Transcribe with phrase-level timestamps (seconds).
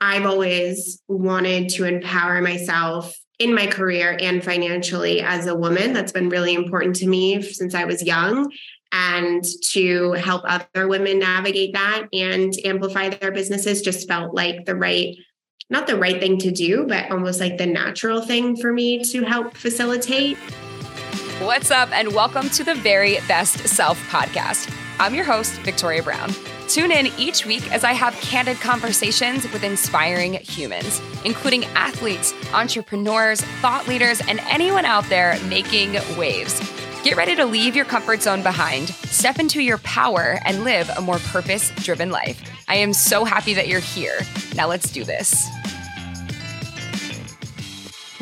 [0.00, 5.94] I've always wanted to empower myself in my career and financially as a woman.
[5.94, 8.52] That's been really important to me since I was young.
[8.92, 14.76] And to help other women navigate that and amplify their businesses just felt like the
[14.76, 15.16] right,
[15.70, 19.24] not the right thing to do, but almost like the natural thing for me to
[19.24, 20.36] help facilitate.
[21.40, 24.72] What's up, and welcome to the Very Best Self podcast.
[24.98, 26.30] I'm your host, Victoria Brown.
[26.68, 33.40] Tune in each week as I have candid conversations with inspiring humans, including athletes, entrepreneurs,
[33.60, 36.58] thought leaders, and anyone out there making waves.
[37.04, 41.00] Get ready to leave your comfort zone behind, step into your power, and live a
[41.00, 42.42] more purpose driven life.
[42.66, 44.18] I am so happy that you're here.
[44.56, 45.48] Now let's do this.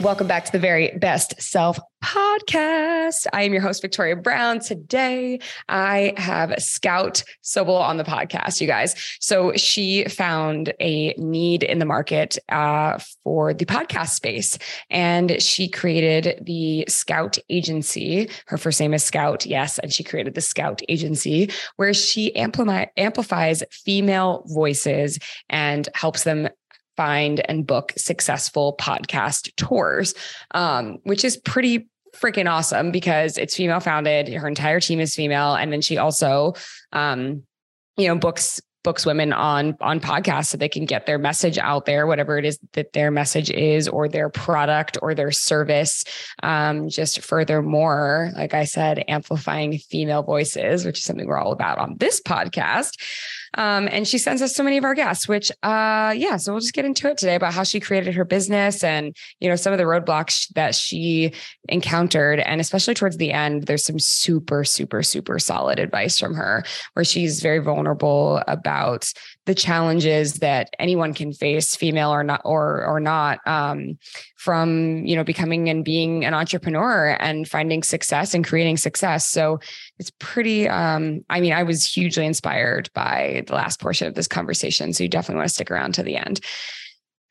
[0.05, 3.27] Welcome back to the very best self podcast.
[3.33, 4.61] I am your host, Victoria Brown.
[4.61, 5.41] Today,
[5.71, 8.95] I have Scout Sobel on the podcast, you guys.
[9.21, 14.59] So she found a need in the market uh, for the podcast space,
[14.91, 18.29] and she created the Scout Agency.
[18.45, 23.63] Her first name is Scout, yes, and she created the Scout Agency, where she amplifies
[23.71, 26.51] female voices and helps them
[26.97, 30.15] find and book successful podcast tours,
[30.53, 34.29] um, which is pretty freaking awesome because it's female founded.
[34.29, 36.55] Her entire team is female, and then she also,
[36.93, 37.43] um,
[37.97, 41.87] you know, books books women on on podcasts so they can get their message out
[41.87, 46.05] there whatever it is that their message is or their product or their service
[46.43, 51.79] um, just furthermore like i said amplifying female voices which is something we're all about
[51.79, 53.01] on this podcast
[53.55, 56.61] um, and she sends us so many of our guests, which, uh, yeah, so we'll
[56.61, 59.73] just get into it today about how she created her business and, you know, some
[59.73, 61.33] of the roadblocks that she
[61.69, 62.41] encountered.
[62.41, 67.05] And especially towards the end, there's some super, super, super solid advice from her where
[67.05, 69.13] she's very vulnerable about
[69.47, 73.99] the challenges that anyone can face, female or not, or, or not, um,
[74.37, 79.27] from, you know, becoming and being an entrepreneur and finding success and creating success.
[79.27, 79.61] So
[79.99, 84.29] it's pretty, um, I mean, I was hugely inspired by the last portion of this
[84.29, 84.93] conversation.
[84.93, 86.41] So you definitely want to stick around to the end.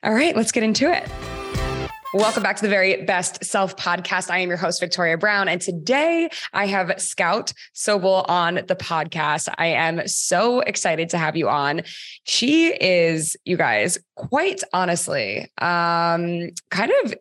[0.03, 1.72] All right, let's get into it.
[2.13, 4.29] Welcome back to the very best self podcast.
[4.29, 5.47] I am your host, Victoria Brown.
[5.47, 9.51] And today I have Scout Sobel on the podcast.
[9.57, 11.81] I am so excited to have you on.
[12.25, 17.15] She is, you guys, quite honestly, um, kind of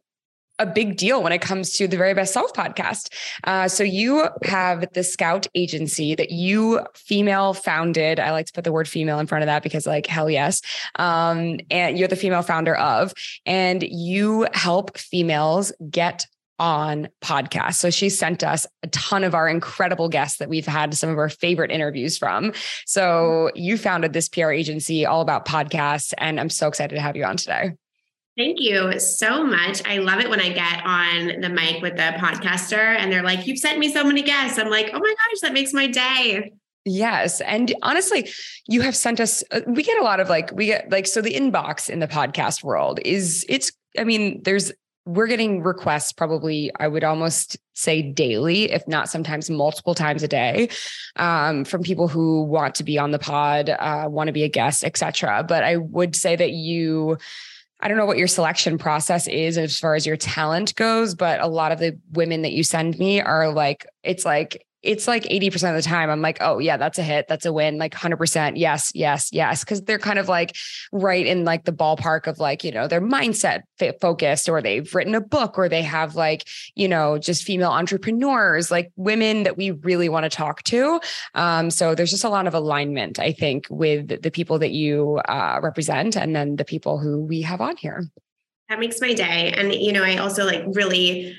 [0.58, 3.12] a big deal when it comes to the very best self podcast.
[3.44, 8.20] Uh, so you have the Scout agency that you female founded.
[8.20, 10.62] I like to put the word female in front of that because like hell yes.
[10.96, 13.12] Um, and you're the female founder of,
[13.46, 16.26] and you help females get
[16.58, 17.76] on podcasts.
[17.76, 21.18] So she sent us a ton of our incredible guests that we've had some of
[21.18, 22.52] our favorite interviews from.
[22.86, 27.16] So you founded this PR agency all about podcasts and I'm so excited to have
[27.16, 27.72] you on today.
[28.36, 29.86] Thank you so much.
[29.86, 33.46] I love it when I get on the mic with the podcaster and they're like,
[33.46, 34.58] You've sent me so many guests.
[34.58, 36.52] I'm like, Oh my gosh, that makes my day.
[36.84, 37.40] Yes.
[37.42, 38.28] And honestly,
[38.66, 41.20] you have sent us, uh, we get a lot of like, we get like, so
[41.20, 44.72] the inbox in the podcast world is, it's, I mean, there's,
[45.04, 50.28] we're getting requests probably, I would almost say daily, if not sometimes multiple times a
[50.28, 50.68] day,
[51.16, 54.48] um, from people who want to be on the pod, uh, want to be a
[54.48, 55.44] guest, etc.
[55.46, 57.18] But I would say that you,
[57.82, 61.40] I don't know what your selection process is as far as your talent goes, but
[61.40, 65.22] a lot of the women that you send me are like, it's like it's like
[65.24, 67.26] 80% of the time I'm like, oh yeah, that's a hit.
[67.28, 67.78] That's a win.
[67.78, 68.54] Like 100%.
[68.56, 69.64] Yes, yes, yes.
[69.64, 70.56] Cause they're kind of like
[70.90, 73.62] right in like the ballpark of like, you know, their mindset
[74.00, 78.70] focused or they've written a book or they have like, you know, just female entrepreneurs,
[78.70, 81.00] like women that we really want to talk to.
[81.34, 85.20] Um, so there's just a lot of alignment, I think, with the people that you
[85.28, 88.04] uh, represent and then the people who we have on here.
[88.68, 89.52] That makes my day.
[89.56, 91.36] And, you know, I also like really,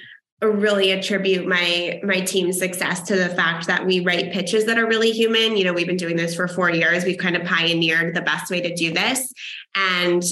[0.52, 4.88] really attribute my my team's success to the fact that we write pitches that are
[4.88, 5.56] really human.
[5.58, 7.06] You know we've been doing this for 4 years.
[7.06, 9.32] We've kind of pioneered the best way to do this.
[9.76, 10.24] And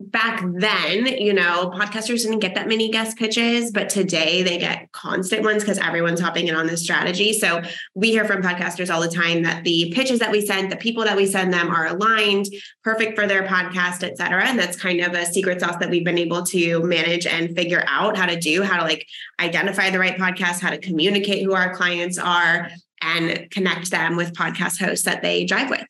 [0.00, 4.90] back then, you know, podcasters didn't get that many guest pitches, but today they get
[4.92, 7.32] constant ones because everyone's hopping in on this strategy.
[7.32, 7.62] So
[7.94, 11.02] we hear from podcasters all the time that the pitches that we send, the people
[11.02, 12.46] that we send them are aligned,
[12.84, 14.44] perfect for their podcast, et cetera.
[14.44, 17.84] And that's kind of a secret sauce that we've been able to manage and figure
[17.88, 19.04] out how to do, how to like
[19.40, 22.70] identify the right podcast, how to communicate who our clients are
[23.02, 25.84] and connect them with podcast hosts that they drive with.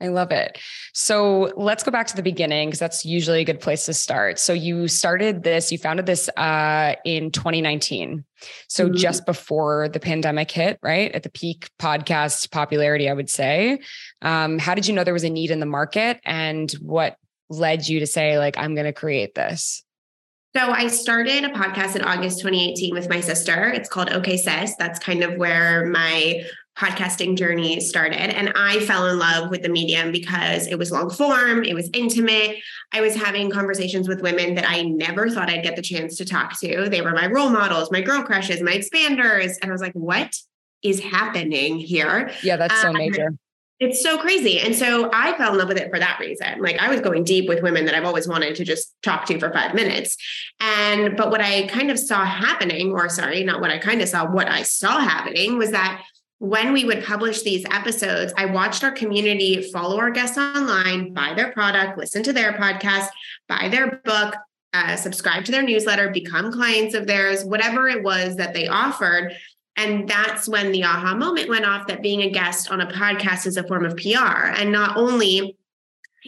[0.00, 0.58] I love it.
[0.92, 4.38] So let's go back to the beginning because that's usually a good place to start.
[4.38, 8.24] So you started this, you founded this uh, in 2019.
[8.68, 8.96] So mm-hmm.
[8.96, 11.10] just before the pandemic hit, right?
[11.12, 13.80] At the peak podcast popularity, I would say.
[14.22, 17.16] Um, how did you know there was a need in the market and what
[17.50, 19.82] led you to say, like, I'm going to create this?
[20.56, 23.68] So I started a podcast in August 2018 with my sister.
[23.68, 24.74] It's called Okay Sis.
[24.78, 26.42] That's kind of where my
[26.78, 28.36] podcasting journey started.
[28.36, 31.90] And I fell in love with the medium because it was long form, it was
[31.92, 32.58] intimate.
[32.92, 36.24] I was having conversations with women that I never thought I'd get the chance to
[36.24, 36.88] talk to.
[36.88, 39.56] They were my role models, my girl crushes, my expanders.
[39.60, 40.36] And I was like, what
[40.82, 42.30] is happening here?
[42.42, 43.34] Yeah, that's so um, major.
[43.80, 44.58] It's so crazy.
[44.58, 46.60] And so I fell in love with it for that reason.
[46.60, 49.38] Like I was going deep with women that I've always wanted to just talk to
[49.38, 50.16] for five minutes.
[50.58, 54.08] And, but what I kind of saw happening, or sorry, not what I kind of
[54.08, 56.02] saw, what I saw happening was that
[56.38, 61.34] when we would publish these episodes, I watched our community follow our guests online, buy
[61.34, 63.08] their product, listen to their podcast,
[63.48, 64.36] buy their book,
[64.72, 69.32] uh, subscribe to their newsletter, become clients of theirs, whatever it was that they offered.
[69.76, 73.46] And that's when the aha moment went off that being a guest on a podcast
[73.46, 74.50] is a form of PR.
[74.56, 75.56] And not only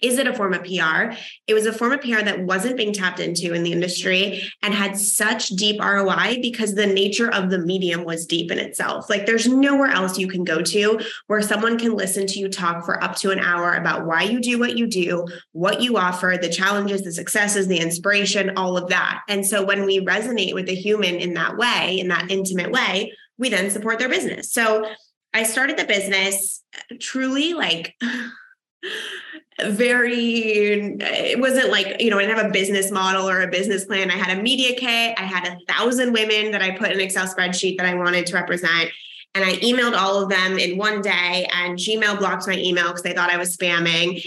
[0.02, 1.16] is it a form of PR?
[1.46, 4.72] It was a form of PR that wasn't being tapped into in the industry and
[4.72, 9.10] had such deep ROI because the nature of the medium was deep in itself.
[9.10, 12.84] Like there's nowhere else you can go to where someone can listen to you talk
[12.84, 16.38] for up to an hour about why you do what you do, what you offer,
[16.40, 19.22] the challenges, the successes, the inspiration, all of that.
[19.28, 23.12] And so when we resonate with the human in that way, in that intimate way,
[23.38, 24.52] we then support their business.
[24.52, 24.86] So
[25.32, 27.94] I started the business uh, truly like
[29.68, 33.84] very it wasn't like you know i didn't have a business model or a business
[33.84, 36.94] plan i had a media kit i had a thousand women that i put in
[36.94, 38.90] an excel spreadsheet that i wanted to represent
[39.34, 43.02] and i emailed all of them in one day and gmail blocked my email because
[43.02, 44.22] they thought i was spamming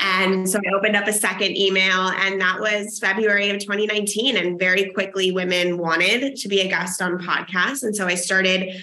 [0.00, 4.36] and so I opened up a second email, and that was February of 2019.
[4.36, 7.82] And very quickly, women wanted to be a guest on podcasts.
[7.82, 8.80] And so I started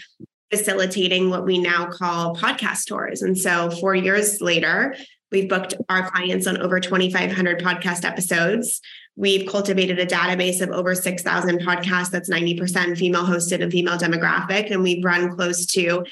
[0.52, 3.22] facilitating what we now call podcast tours.
[3.22, 4.96] And so four years later,
[5.32, 8.82] we've booked our clients on over 2,500 podcast episodes.
[9.16, 14.72] We've cultivated a database of over 6,000 podcasts that's 90% female hosted and female demographic.
[14.72, 16.06] And we've run close to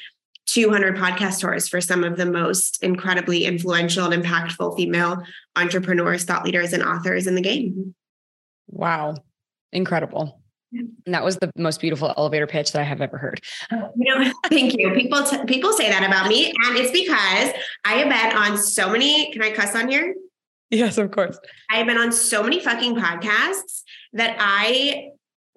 [0.46, 5.22] 200 podcast tours for some of the most incredibly influential and impactful female
[5.56, 7.94] entrepreneurs, thought leaders, and authors in the game.
[8.68, 9.16] Wow.
[9.72, 10.40] Incredible.
[10.74, 13.40] And that was the most beautiful elevator pitch that I have ever heard.
[13.72, 14.90] Oh, you know, thank you.
[14.92, 17.52] People t- people say that about me, and it's because
[17.84, 19.32] I have been on so many.
[19.32, 20.14] Can I cuss on here?
[20.70, 21.38] Yes, of course.
[21.70, 23.82] I have been on so many fucking podcasts
[24.14, 25.10] that I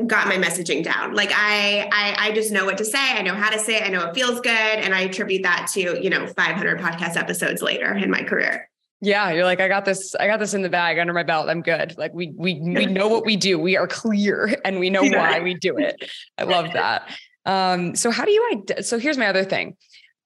[0.06, 1.16] got my messaging down.
[1.16, 3.00] Like I, I, I just know what to say.
[3.00, 3.84] I know how to say it.
[3.84, 4.52] I know it feels good.
[4.52, 8.70] And I attribute that to, you know, 500 podcast episodes later in my career.
[9.02, 9.30] Yeah.
[9.32, 11.50] You're like, I got this, I got this in the bag under my belt.
[11.50, 11.96] I'm good.
[11.98, 13.60] Like we, we, we know what we do.
[13.60, 16.10] We are clear and we know why we do it.
[16.38, 17.10] I love that.
[17.46, 19.78] Um, so how do you, so here's my other thing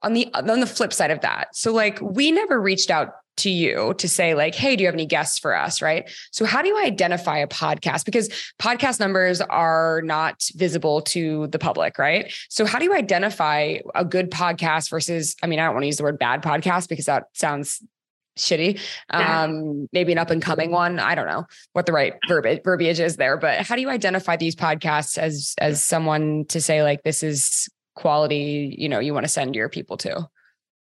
[0.02, 1.56] on the, on the flip side of that.
[1.56, 4.94] So like we never reached out to you to say like hey do you have
[4.94, 8.30] any guests for us right so how do you identify a podcast because
[8.60, 14.04] podcast numbers are not visible to the public right so how do you identify a
[14.04, 17.06] good podcast versus i mean i don't want to use the word bad podcast because
[17.06, 17.82] that sounds
[18.38, 18.80] shitty
[19.10, 23.00] um maybe an up and coming one i don't know what the right verbiage verbiage
[23.00, 27.04] is there but how do you identify these podcasts as as someone to say like
[27.04, 30.26] this is quality you know you want to send your people to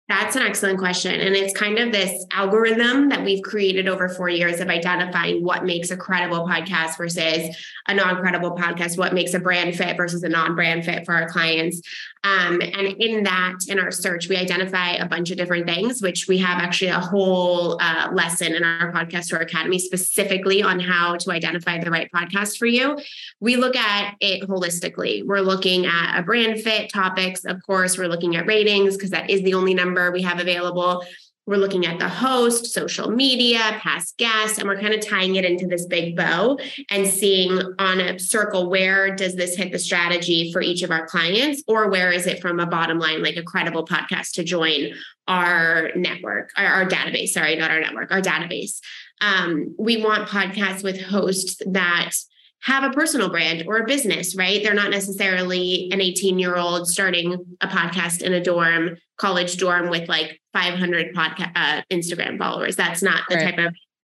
[0.09, 1.17] that's an excellent question.
[1.17, 5.63] And it's kind of this algorithm that we've created over four years of identifying what
[5.63, 7.55] makes a credible podcast versus
[7.87, 11.13] a non credible podcast, what makes a brand fit versus a non brand fit for
[11.13, 11.81] our clients.
[12.25, 16.27] Um, and in that, in our search, we identify a bunch of different things, which
[16.27, 21.17] we have actually a whole uh, lesson in our podcast tour academy specifically on how
[21.17, 22.97] to identify the right podcast for you.
[23.41, 25.25] We look at it holistically.
[25.25, 27.43] We're looking at a brand fit topics.
[27.43, 31.05] Of course, we're looking at ratings because that is the only number we have available.
[31.45, 35.43] We're looking at the host, social media, past guests, and we're kind of tying it
[35.43, 36.57] into this big bow
[36.89, 41.05] and seeing on a circle where does this hit the strategy for each of our
[41.05, 44.93] clients, or where is it from a bottom line, like a credible podcast to join
[45.27, 48.79] our network, our, our database, sorry, not our network, our database.
[49.19, 52.13] Um, we want podcasts with hosts that
[52.63, 54.63] have a personal brand or a business, right?
[54.63, 59.89] They're not necessarily an 18 year old starting a podcast in a dorm, college dorm
[59.89, 62.75] with like 500 podcast uh, Instagram followers.
[62.77, 63.55] That's not the right.
[63.55, 63.75] type of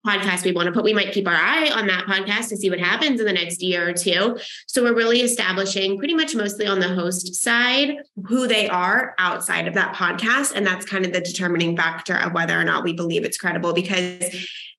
[0.06, 0.84] podcast we want to put.
[0.84, 3.62] We might keep our eye on that podcast to see what happens in the next
[3.62, 4.38] year or two.
[4.66, 7.96] So we're really establishing pretty much mostly on the host side
[8.26, 10.52] who they are outside of that podcast.
[10.54, 13.72] And that's kind of the determining factor of whether or not we believe it's credible
[13.72, 14.22] because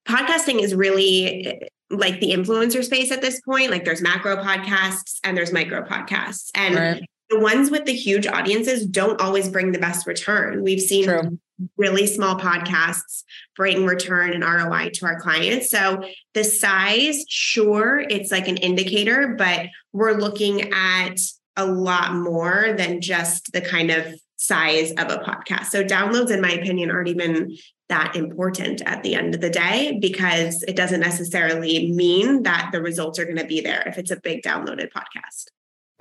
[0.07, 3.71] podcasting is really like the influencer space at this point.
[3.71, 6.49] Like there's macro podcasts and there's micro podcasts.
[6.55, 7.09] And right.
[7.29, 10.63] the ones with the huge audiences don't always bring the best return.
[10.63, 11.39] We've seen True.
[11.77, 13.23] really small podcasts
[13.55, 15.69] bring return and ROI to our clients.
[15.69, 21.19] So the size, sure, it's like an indicator, but we're looking at
[21.55, 25.65] a lot more than just the kind of size of a podcast.
[25.67, 27.55] So downloads, in my opinion, aren't even
[27.89, 32.81] that important at the end of the day because it doesn't necessarily mean that the
[32.81, 35.49] results are going to be there if it's a big downloaded podcast.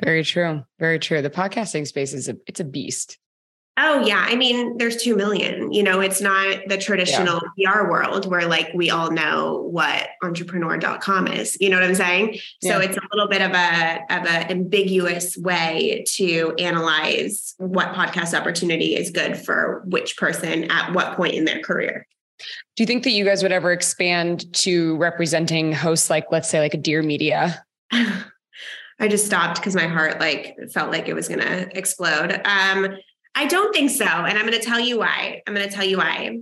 [0.02, 0.62] Very true.
[0.78, 1.22] Very true.
[1.22, 3.18] The podcasting space is a it's a beast.
[3.76, 5.72] Oh yeah, I mean, there's two million.
[5.72, 7.72] You know, it's not the traditional yeah.
[7.72, 11.56] PR world where like we all know what entrepreneur.com is.
[11.60, 12.38] You know what I'm saying?
[12.62, 12.72] Yeah.
[12.72, 18.38] So it's a little bit of a of an ambiguous way to analyze what podcast
[18.38, 22.06] opportunity is good for which person at what point in their career.
[22.38, 26.60] Do you think that you guys would ever expand to representing hosts like, let's say,
[26.60, 27.64] like a Dear Media?
[27.92, 32.40] I just stopped because my heart like felt like it was going to explode.
[32.44, 32.96] Um,
[33.34, 34.04] I don't think so.
[34.04, 35.42] And I'm going to tell you why.
[35.46, 36.38] I'm going to tell you why.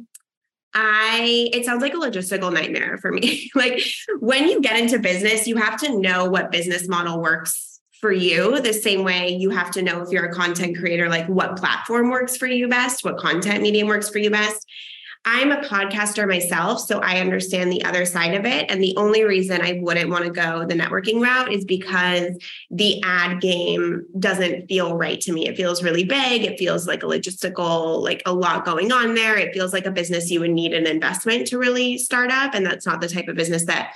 [0.74, 3.50] I it sounds like a logistical nightmare for me.
[3.54, 3.82] like
[4.20, 7.72] when you get into business, you have to know what business model works
[8.02, 11.26] for you the same way you have to know if you're a content creator like
[11.28, 14.66] what platform works for you best, what content medium works for you best.
[15.24, 18.68] I'm a podcaster myself, so I understand the other side of it.
[18.68, 22.36] And the only reason I wouldn't want to go the networking route is because
[22.72, 25.46] the ad game doesn't feel right to me.
[25.46, 26.42] It feels really big.
[26.42, 29.38] It feels like a logistical, like a lot going on there.
[29.38, 32.54] It feels like a business you would need an investment to really start up.
[32.54, 33.94] And that's not the type of business that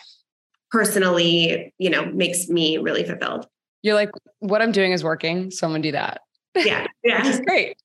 [0.70, 3.48] personally, you know, makes me really fulfilled.
[3.82, 5.50] You're like, what I'm doing is working.
[5.50, 6.20] So I'm gonna do that.
[6.54, 6.86] Yeah.
[7.04, 7.40] Yeah.
[7.44, 7.76] great.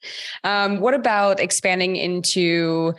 [0.43, 2.93] Um, what about expanding into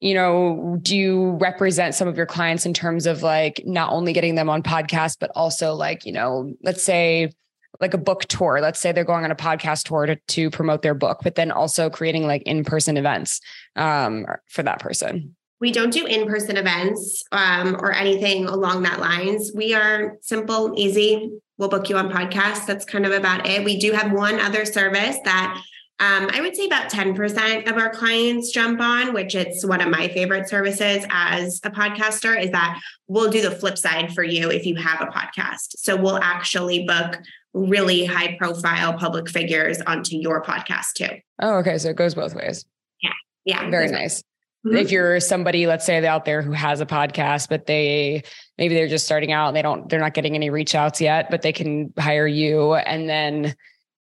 [0.00, 4.12] you know, do you represent some of your clients in terms of like not only
[4.12, 7.32] getting them on podcasts, but also like, you know, let's say
[7.80, 8.60] like a book tour.
[8.60, 11.50] Let's say they're going on a podcast tour to, to promote their book, but then
[11.50, 13.40] also creating like in-person events
[13.76, 15.34] um, for that person.
[15.60, 19.50] We don't do in-person events um, or anything along that lines.
[19.54, 21.32] We are simple, easy.
[21.56, 22.66] We'll book you on podcasts.
[22.66, 23.64] That's kind of about it.
[23.64, 25.60] We do have one other service that
[26.00, 29.88] um, I would say about 10% of our clients jump on, which it's one of
[29.88, 34.48] my favorite services as a podcaster, is that we'll do the flip side for you
[34.48, 35.76] if you have a podcast.
[35.78, 37.18] So we'll actually book
[37.52, 41.16] really high profile public figures onto your podcast too.
[41.40, 41.78] Oh, okay.
[41.78, 42.64] So it goes both ways.
[43.02, 43.10] Yeah.
[43.44, 43.68] Yeah.
[43.68, 44.22] Very nice.
[44.64, 44.76] Mm-hmm.
[44.76, 48.22] If you're somebody, let's say out there who has a podcast, but they
[48.56, 51.28] maybe they're just starting out and they don't, they're not getting any reach outs yet,
[51.28, 53.56] but they can hire you and then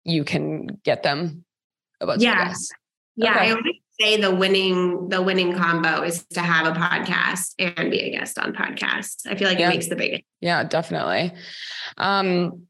[0.04, 1.45] you can get them
[2.00, 2.52] about yeah.
[3.16, 3.30] Yeah.
[3.30, 3.48] Okay.
[3.48, 8.00] I always say the winning, the winning combo is to have a podcast and be
[8.00, 9.26] a guest on podcasts.
[9.26, 9.68] I feel like yeah.
[9.68, 10.22] it makes the biggest.
[10.40, 11.32] Yeah, definitely.
[11.96, 12.66] Um,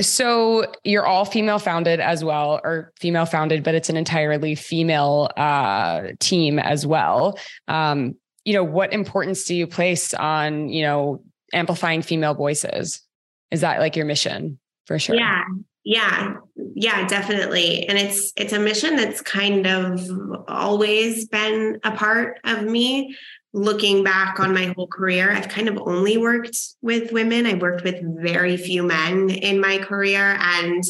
[0.00, 5.28] so you're all female founded as well, or female founded, but it's an entirely female
[5.36, 7.38] uh, team as well.
[7.68, 8.14] Um,
[8.44, 13.02] you know, what importance do you place on, you know, amplifying female voices?
[13.50, 15.16] Is that like your mission for sure?
[15.16, 15.42] Yeah.
[15.84, 16.34] Yeah,
[16.74, 17.88] yeah, definitely.
[17.88, 20.00] And it's it's a mission that's kind of
[20.46, 23.16] always been a part of me.
[23.54, 27.44] Looking back on my whole career, I've kind of only worked with women.
[27.44, 30.82] I worked with very few men in my career and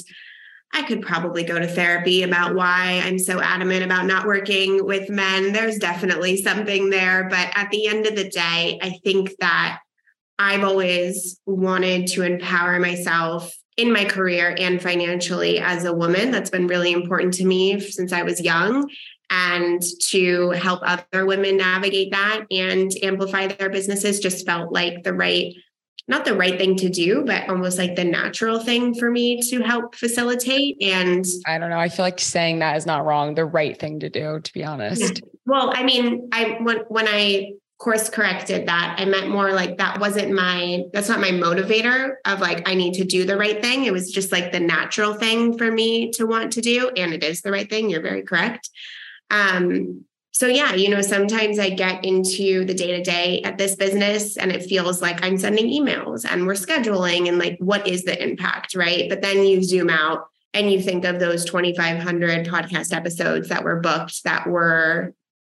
[0.72, 5.10] I could probably go to therapy about why I'm so adamant about not working with
[5.10, 5.52] men.
[5.52, 9.80] There's definitely something there, but at the end of the day, I think that
[10.38, 16.30] I've always wanted to empower myself in my career and financially as a woman.
[16.30, 18.90] That's been really important to me since I was young.
[19.30, 25.14] And to help other women navigate that and amplify their businesses just felt like the
[25.14, 25.54] right,
[26.06, 29.62] not the right thing to do, but almost like the natural thing for me to
[29.62, 30.82] help facilitate.
[30.82, 31.78] And I don't know.
[31.78, 33.34] I feel like saying that is not wrong.
[33.34, 35.22] The right thing to do, to be honest.
[35.46, 37.52] Well, I mean, I when when I
[37.82, 38.94] course corrected that.
[38.98, 42.94] I meant more like that wasn't my, that's not my motivator of like, I need
[42.94, 43.86] to do the right thing.
[43.86, 46.90] It was just like the natural thing for me to want to do.
[46.96, 47.90] And it is the right thing.
[47.90, 48.70] You're very correct.
[49.30, 53.74] Um, so yeah, you know, sometimes I get into the day to day at this
[53.74, 58.04] business and it feels like I'm sending emails and we're scheduling and like, what is
[58.04, 58.76] the impact?
[58.76, 59.08] Right.
[59.08, 63.80] But then you zoom out and you think of those 2,500 podcast episodes that were
[63.80, 65.14] booked that were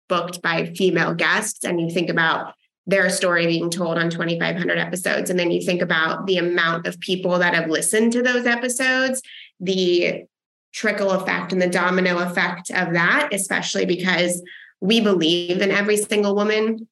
[0.08, 2.54] booked by female guests and you think about
[2.86, 7.00] their story being told on 2500 episodes and then you think about the amount of
[7.00, 9.22] people that have listened to those episodes
[9.60, 10.24] the
[10.72, 14.42] trickle effect and the domino effect of that especially because
[14.80, 16.86] we believe in every single woman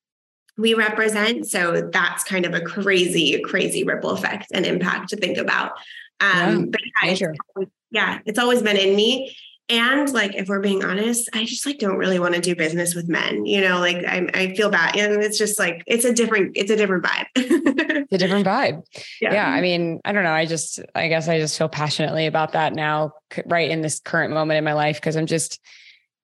[0.59, 1.47] we represent.
[1.47, 5.73] So that's kind of a crazy crazy ripple effect and impact to think about.
[6.21, 9.35] Um yeah, but yeah it's, yeah it's always been in me
[9.69, 12.95] and like if we're being honest i just like don't really want to do business
[12.95, 16.13] with men you know like i, I feel bad and it's just like it's a
[16.13, 17.27] different it's a different vibe.
[18.13, 18.83] It's a different vibe.
[19.23, 19.33] Yeah.
[19.33, 22.53] yeah i mean i don't know i just i guess i just feel passionately about
[22.53, 23.13] that now
[23.47, 25.61] right in this current moment in my life because i'm just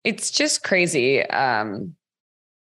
[0.04, 1.94] it's just crazy um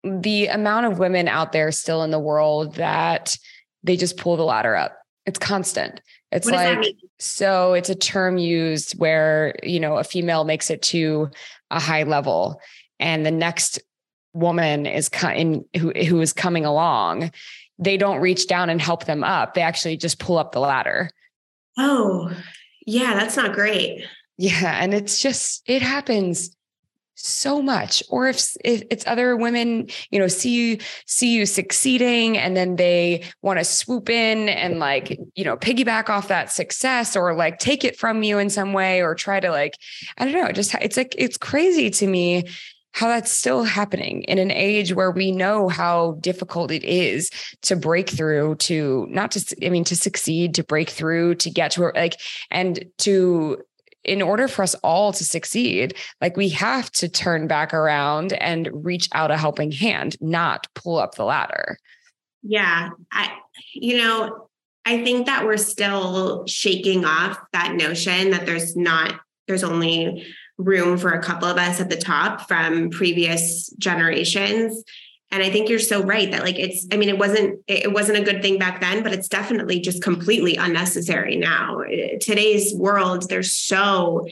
[0.05, 3.37] the amount of women out there still in the world that
[3.83, 4.99] they just pull the ladder up.
[5.27, 6.01] It's constant
[6.35, 11.31] it's like so it's a term used where, you know, a female makes it to
[11.71, 12.61] a high level
[12.99, 13.81] and the next
[14.33, 17.31] woman is cut in who who is coming along,
[17.79, 19.55] they don't reach down and help them up.
[19.55, 21.11] They actually just pull up the ladder.
[21.79, 22.31] Oh,
[22.87, 24.05] yeah, that's not great.
[24.37, 26.54] Yeah, and it's just it happens
[27.15, 28.03] so much.
[28.09, 32.77] Or if, if it's other women you know see you see you succeeding and then
[32.77, 37.59] they want to swoop in and like you know piggyback off that success or like
[37.59, 39.77] take it from you in some way or try to like
[40.19, 42.45] i don't know just it's like it's crazy to me
[42.93, 47.29] how that's still happening in an age where we know how difficult it is
[47.63, 51.73] to break through to not just i mean to succeed to break through to get
[51.73, 53.59] to like and to
[54.05, 58.69] in order for us all to succeed, like we have to turn back around and
[58.85, 61.79] reach out a helping hand, not pull up the ladder.
[62.43, 62.91] Yeah.
[63.11, 63.33] I,
[63.73, 64.49] you know,
[64.85, 69.15] I think that we're still shaking off that notion that there's not,
[69.49, 70.27] there's only
[70.59, 74.85] room for a couple of us at the top from previous generations
[75.35, 78.17] and i think you're so right that like it's i mean it wasn't it wasn't
[78.17, 81.81] a good thing back then but it's definitely just completely unnecessary now.
[82.21, 84.27] Today's world there's so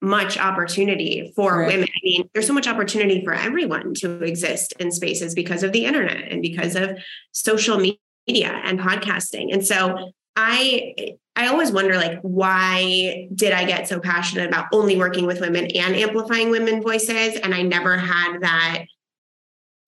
[0.00, 1.68] much opportunity for right.
[1.68, 1.88] women.
[1.88, 5.84] I mean there's so much opportunity for everyone to exist in spaces because of the
[5.84, 6.98] internet and because of
[7.32, 9.52] social media and podcasting.
[9.52, 10.94] And so i
[11.34, 15.66] i always wonder like why did i get so passionate about only working with women
[15.74, 17.36] and amplifying women voices?
[17.36, 18.84] And i never had that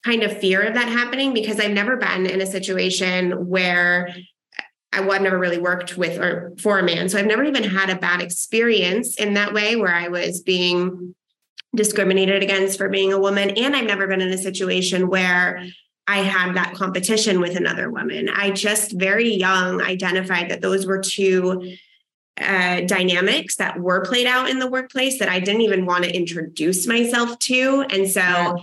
[0.05, 4.15] kind of fear of that happening because I've never been in a situation where
[4.93, 7.09] I well, I've never really worked with or for a man.
[7.09, 11.15] So I've never even had a bad experience in that way where I was being
[11.75, 13.51] discriminated against for being a woman.
[13.51, 15.65] And I've never been in a situation where
[16.09, 18.29] I had that competition with another woman.
[18.29, 21.77] I just very young identified that those were two
[22.41, 26.17] uh, dynamics that were played out in the workplace that I didn't even want to
[26.17, 27.85] introduce myself to.
[27.91, 28.55] And so yeah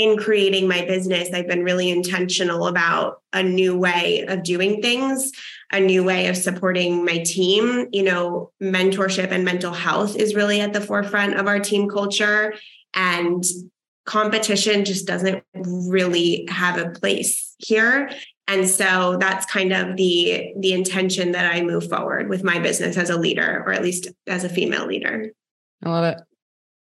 [0.00, 5.30] in creating my business, I've been really intentional about a new way of doing things,
[5.70, 7.86] a new way of supporting my team.
[7.92, 12.54] You know, mentorship and mental health is really at the forefront of our team culture.
[12.94, 13.44] And
[14.06, 18.10] competition just doesn't really have a place here.
[18.48, 22.96] And so that's kind of the the intention that I move forward with my business
[22.96, 25.30] as a leader, or at least as a female leader.
[25.84, 26.22] I love it.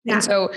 [0.03, 0.15] Yeah.
[0.15, 0.51] And so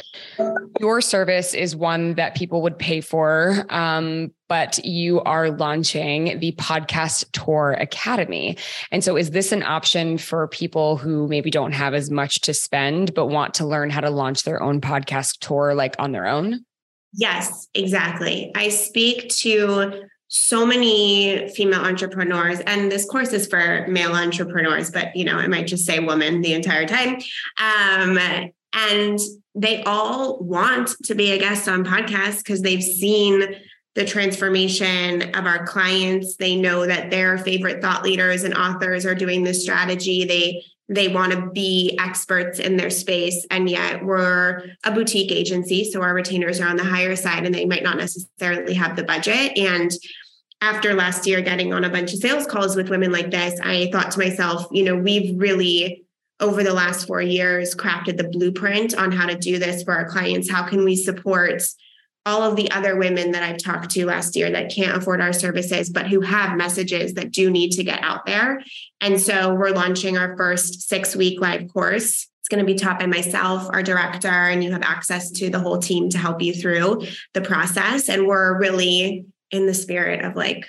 [0.80, 6.52] your service is one that people would pay for, um, but you are launching the
[6.52, 8.57] Podcast Tour Academy.
[8.90, 12.54] And so is this an option for people who maybe don't have as much to
[12.54, 16.26] spend, but want to learn how to launch their own podcast tour like on their
[16.26, 16.64] own?
[17.12, 18.50] Yes, exactly.
[18.54, 25.14] I speak to so many female entrepreneurs and this course is for male entrepreneurs but
[25.14, 27.20] you know i might just say woman the entire time
[27.59, 28.18] um,
[28.74, 29.18] and
[29.54, 33.56] they all want to be a guest on podcasts because they've seen
[33.94, 36.37] the transformation of our clients.
[36.37, 40.24] They know that their favorite thought leaders and authors are doing this strategy.
[40.24, 45.82] They they want to be experts in their space and yet we're a boutique agency
[45.82, 49.02] so our retainers are on the higher side and they might not necessarily have the
[49.02, 49.92] budget and
[50.60, 53.88] after last year getting on a bunch of sales calls with women like this i
[53.92, 56.03] thought to myself you know we've really
[56.40, 60.08] over the last four years crafted the blueprint on how to do this for our
[60.08, 60.50] clients.
[60.50, 61.62] How can we support
[62.26, 65.32] all of the other women that I've talked to last year that can't afford our
[65.32, 68.62] services, but who have messages that do need to get out there?
[69.00, 72.28] And so we're launching our first six week live course.
[72.40, 75.60] It's going to be taught by myself, our director, and you have access to the
[75.60, 78.08] whole team to help you through the process.
[78.08, 80.66] And we're really in the spirit of like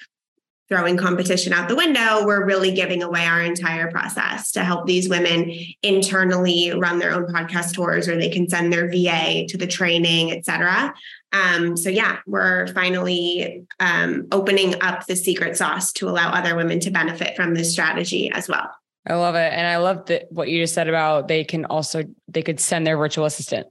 [0.68, 5.08] throwing competition out the window, we're really giving away our entire process to help these
[5.08, 5.52] women
[5.84, 10.32] internally run their own podcast tours or they can send their VA to the training,
[10.32, 10.94] et cetera.
[11.32, 16.80] Um, so yeah, we're finally um, opening up the secret sauce to allow other women
[16.82, 18.72] to benefit from this strategy as well.
[19.08, 19.54] I love it.
[19.54, 22.88] And I love that what you just said about they can also they could send
[22.88, 23.68] their virtual assistant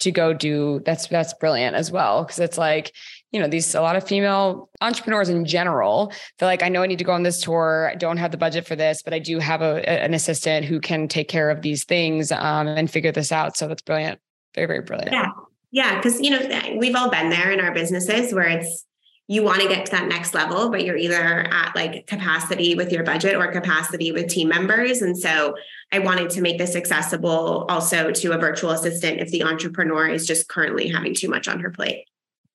[0.00, 2.24] to go do that's that's brilliant as well.
[2.24, 2.92] Cause it's like
[3.30, 6.12] you know, these a lot of female entrepreneurs in general.
[6.38, 7.90] They're like, I know I need to go on this tour.
[7.92, 10.80] I don't have the budget for this, but I do have a, an assistant who
[10.80, 13.56] can take care of these things um, and figure this out.
[13.56, 14.18] So that's brilliant.
[14.54, 15.12] Very, very brilliant.
[15.12, 15.30] Yeah.
[15.70, 15.96] Yeah.
[15.96, 18.86] Because, you know, we've all been there in our businesses where it's,
[19.30, 22.90] you want to get to that next level, but you're either at like capacity with
[22.90, 25.02] your budget or capacity with team members.
[25.02, 25.54] And so
[25.92, 30.26] I wanted to make this accessible also to a virtual assistant if the entrepreneur is
[30.26, 32.06] just currently having too much on her plate.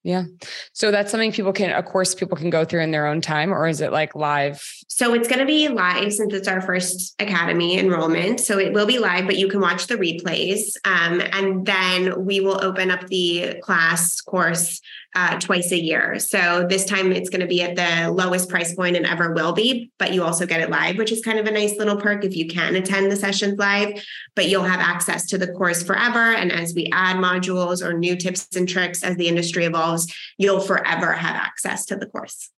[0.03, 0.25] Yeah.
[0.73, 3.53] So that's something people can, of course, people can go through in their own time,
[3.53, 4.61] or is it like live?
[4.89, 8.41] So it's going to be live since it's our first academy enrollment.
[8.41, 10.75] So it will be live, but you can watch the replays.
[10.83, 14.81] Um, and then we will open up the class course
[15.15, 16.17] uh, twice a year.
[16.19, 19.53] So this time it's going to be at the lowest price point and ever will
[19.53, 22.25] be, but you also get it live, which is kind of a nice little perk
[22.25, 24.03] if you can attend the sessions live,
[24.35, 26.33] but you'll have access to the course forever.
[26.33, 29.92] And as we add modules or new tips and tricks as the industry evolves,
[30.37, 32.49] you'll forever have access to the course.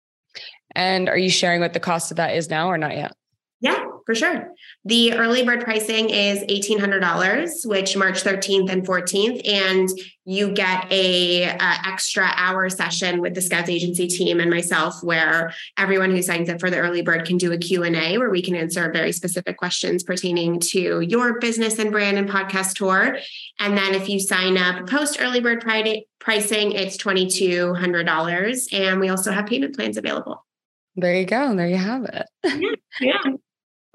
[0.76, 3.14] And are you sharing what the cost of that is now or not yet?
[3.62, 4.52] Yeah, for sure.
[4.86, 9.90] The early bird pricing is $1,800, which March 13th and 14th, and
[10.26, 15.54] you get a uh, extra hour session with the Scouts agency team and myself, where
[15.78, 18.56] everyone who signs up for the early bird can do a Q&A where we can
[18.56, 23.18] answer very specific questions pertaining to your business and brand and podcast tour.
[23.60, 28.74] And then if you sign up post early bird pricing, it's $2,200.
[28.74, 30.46] And we also have payment plans available.
[30.96, 31.56] There you go.
[31.56, 32.26] There you have it.
[32.44, 33.18] yeah.
[33.26, 33.32] yeah.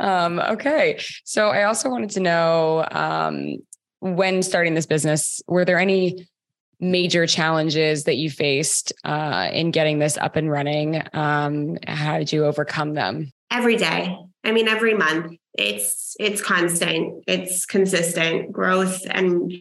[0.00, 0.98] Um, okay.
[1.24, 3.56] So I also wanted to know um,
[4.00, 6.26] when starting this business, were there any
[6.80, 11.02] major challenges that you faced uh, in getting this up and running?
[11.12, 13.30] Um, how did you overcome them?
[13.50, 14.16] Every day.
[14.42, 15.36] I mean, every month.
[15.54, 17.24] It's it's constant.
[17.26, 19.52] It's consistent growth, and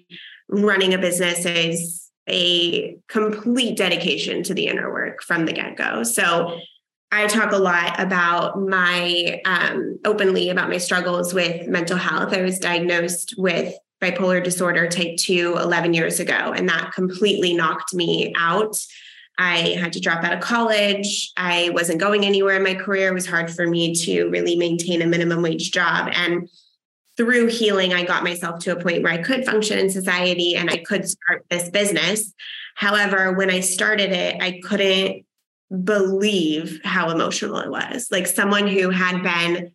[0.48, 6.04] running a business is a complete dedication to the inner work from the get go.
[6.04, 6.60] So
[7.12, 12.34] I talk a lot about my um, openly about my struggles with mental health.
[12.34, 17.94] I was diagnosed with bipolar disorder type 2 11 years ago, and that completely knocked
[17.94, 18.78] me out.
[19.40, 21.32] I had to drop out of college.
[21.38, 23.10] I wasn't going anywhere in my career.
[23.10, 26.12] It was hard for me to really maintain a minimum wage job.
[26.14, 26.50] And
[27.16, 30.70] through healing, I got myself to a point where I could function in society and
[30.70, 32.34] I could start this business.
[32.76, 35.26] However, when I started it, I couldn't
[35.84, 38.10] believe how emotional it was.
[38.12, 39.72] Like someone who had been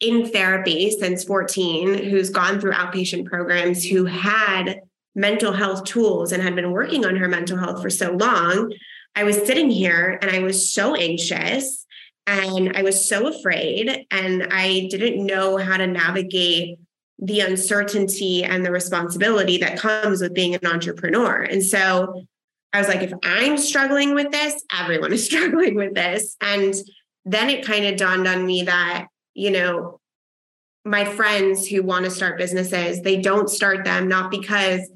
[0.00, 4.80] in therapy since 14, who's gone through outpatient programs, who had
[5.14, 8.72] mental health tools and had been working on her mental health for so long.
[9.14, 11.86] I was sitting here and I was so anxious
[12.26, 16.78] and I was so afraid and I didn't know how to navigate
[17.18, 21.42] the uncertainty and the responsibility that comes with being an entrepreneur.
[21.42, 22.24] And so
[22.72, 26.36] I was like, if I'm struggling with this, everyone is struggling with this.
[26.40, 26.74] And
[27.24, 30.00] then it kind of dawned on me that, you know,
[30.84, 34.88] my friends who want to start businesses, they don't start them not because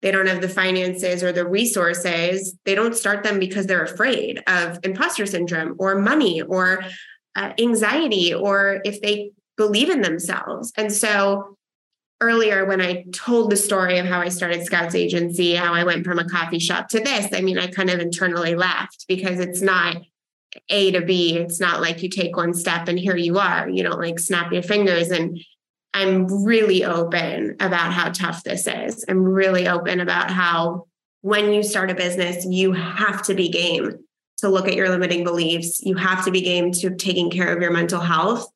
[0.00, 2.56] they don't have the finances or the resources.
[2.64, 6.84] They don't start them because they're afraid of imposter syndrome or money or
[7.36, 10.72] uh, anxiety or if they believe in themselves.
[10.76, 11.57] And so
[12.20, 16.04] earlier when I told the story of how I started Scouts Agency, how I went
[16.04, 19.62] from a coffee shop to this, I mean, I kind of internally laughed because it's
[19.62, 19.98] not
[20.68, 21.36] A to B.
[21.36, 23.68] It's not like you take one step and here you are.
[23.68, 25.10] You don't like snap your fingers.
[25.10, 25.38] And
[25.94, 29.04] I'm really open about how tough this is.
[29.08, 30.86] I'm really open about how
[31.22, 33.92] when you start a business, you have to be game
[34.38, 35.80] to look at your limiting beliefs.
[35.82, 38.46] You have to be game to taking care of your mental health.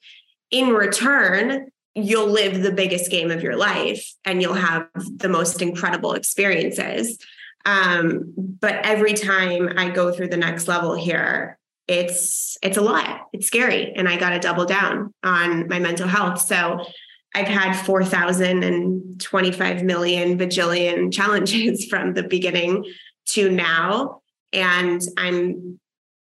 [0.50, 5.60] In return, you'll live the biggest game of your life and you'll have the most
[5.60, 7.18] incredible experiences.
[7.64, 13.22] Um, but every time I go through the next level here, it's it's a lot.
[13.32, 16.40] It's scary, and I got to double down on my mental health.
[16.40, 16.84] So
[17.34, 22.84] I've had 4,025 million bajillion challenges from the beginning
[23.30, 24.20] to now.
[24.52, 25.80] And I'm,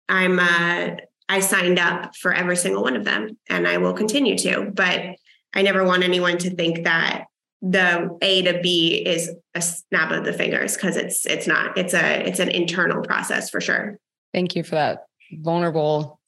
[0.08, 0.90] I'm, uh,
[1.30, 4.70] I signed up for every single one of them and I will continue to.
[4.72, 5.16] But
[5.54, 7.24] I never want anyone to think that
[7.62, 11.76] the A to B is a snap of the fingers because it's it's not.
[11.76, 13.98] It's a it's an internal process for sure.
[14.32, 16.20] Thank you for that vulnerable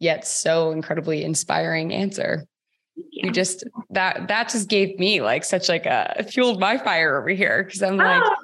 [0.00, 2.46] yet so incredibly inspiring answer.
[2.96, 3.26] Yeah.
[3.26, 7.28] You just that that just gave me like such like a fueled my fire over
[7.28, 8.36] here because I'm like oh.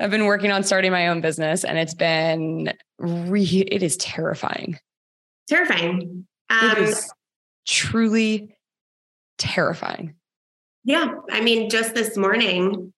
[0.00, 4.78] I've been working on starting my own business and it's been re it is terrifying.
[5.48, 6.26] Terrifying.
[6.50, 7.12] Um, it is
[7.66, 8.56] truly
[9.42, 10.14] terrifying.
[10.84, 11.14] Yeah.
[11.30, 12.92] I mean, just this morning,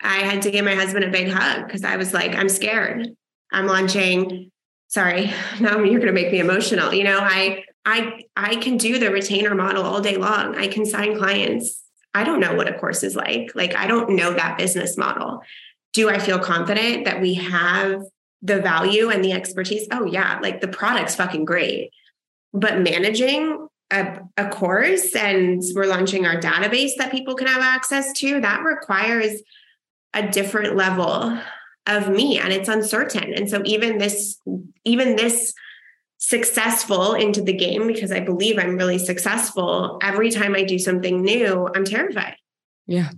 [0.00, 3.08] I had to give my husband a big hug because I was like, I'm scared.
[3.52, 4.50] I'm launching.
[4.88, 6.92] Sorry, now you're going to make me emotional.
[6.92, 10.56] You know, I I I can do the retainer model all day long.
[10.56, 11.82] I can sign clients.
[12.14, 13.52] I don't know what a course is like.
[13.54, 15.42] Like I don't know that business model.
[15.92, 18.02] do I feel confident that we have
[18.40, 19.86] the value and the expertise?
[19.90, 21.90] Oh, yeah, like the product's fucking great.
[22.52, 28.12] But managing a, a course and we're launching our database that people can have access
[28.14, 29.42] to, that requires
[30.14, 31.38] a different level
[31.86, 33.34] of me and it's uncertain.
[33.34, 34.38] And so even this,
[34.84, 35.54] even this
[36.18, 39.98] successful into the game because I believe I'm really successful.
[40.02, 42.36] Every time I do something new, I'm terrified.
[42.86, 43.10] Yeah.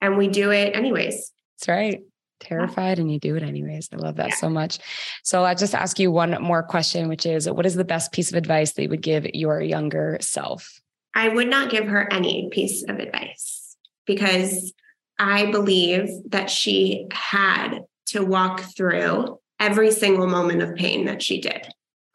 [0.00, 1.32] And we do it anyways.
[1.58, 2.00] That's right.
[2.44, 3.88] Terrified and you do it anyways.
[3.92, 4.34] I love that yeah.
[4.36, 4.78] so much.
[5.22, 8.30] So I'll just ask you one more question, which is what is the best piece
[8.30, 10.80] of advice that you would give your younger self?
[11.14, 13.76] I would not give her any piece of advice
[14.06, 14.72] because
[15.18, 21.40] I believe that she had to walk through every single moment of pain that she
[21.40, 21.66] did.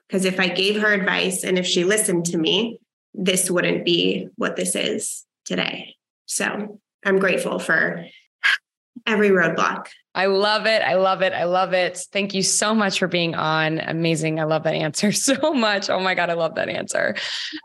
[0.07, 2.79] Because if I gave her advice and if she listened to me,
[3.13, 5.95] this wouldn't be what this is today.
[6.25, 8.05] So I'm grateful for
[9.05, 9.87] every roadblock.
[10.19, 10.81] I love it.
[10.81, 11.31] I love it.
[11.31, 11.97] I love it.
[12.11, 13.79] Thank you so much for being on.
[13.79, 14.37] Amazing.
[14.37, 15.89] I love that answer so much.
[15.89, 17.15] Oh my God, I love that answer.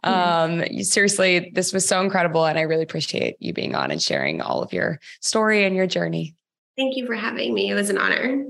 [0.04, 2.46] Um, you, seriously, this was so incredible.
[2.46, 5.88] And I really appreciate you being on and sharing all of your story and your
[5.88, 6.36] journey.
[6.76, 7.70] Thank you for having me.
[7.70, 8.44] It was an honor.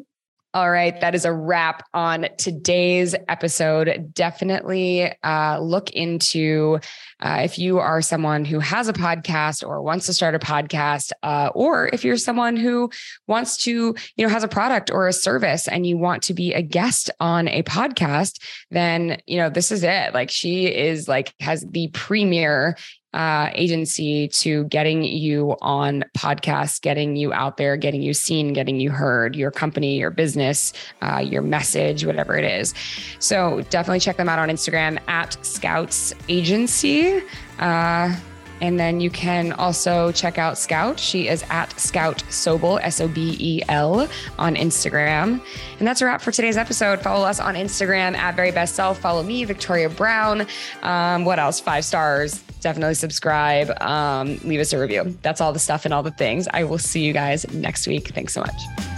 [0.54, 4.12] All right, that is a wrap on today's episode.
[4.14, 6.78] Definitely uh, look into
[7.18, 11.10] uh, if you are someone who has a podcast or wants to start a podcast,
[11.24, 12.88] uh, or if you're someone who
[13.26, 16.52] wants to, you know, has a product or a service and you want to be
[16.52, 18.40] a guest on a podcast,
[18.70, 20.14] then you know this is it.
[20.14, 22.76] Like she is like has the premier
[23.14, 28.80] uh, agency to getting you on podcasts, getting you out there, getting you seen, getting
[28.80, 32.74] you heard, your company, your business, uh, your message, whatever it is.
[33.20, 37.22] So definitely check them out on Instagram at Scouts Agency.
[37.60, 38.14] Uh,
[38.60, 40.98] and then you can also check out Scout.
[40.98, 45.40] She is at Scout Sobel, S O B E L, on Instagram.
[45.78, 47.00] And that's a wrap for today's episode.
[47.00, 48.98] Follow us on Instagram at Very Best Self.
[48.98, 50.46] Follow me, Victoria Brown.
[50.82, 51.60] Um, what else?
[51.60, 52.42] Five stars.
[52.64, 53.70] Definitely subscribe.
[53.82, 55.18] Um, leave us a review.
[55.20, 56.48] That's all the stuff and all the things.
[56.50, 58.08] I will see you guys next week.
[58.08, 58.93] Thanks so much.